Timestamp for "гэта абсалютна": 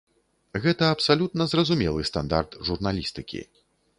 0.63-1.47